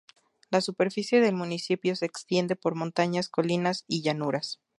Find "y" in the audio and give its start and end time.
3.87-4.01